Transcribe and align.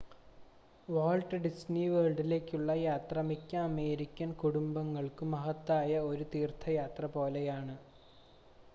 Walt 0.87 1.37
Disney 1.43 1.83
വേൾഡിലേക്കുള്ള 1.89 2.71
യാത്ര 2.81 3.21
മിക്ക 3.21 3.55
അമേരിക്കൻ 3.63 4.31
കുടുംബങ്ങൾക്കും 4.33 5.31
മഹത്തായ 5.31 5.99
ഒരു 6.07 6.25
തീർത്ഥയാത്ര 6.33 7.05
പോലെയാണ് 7.13 7.75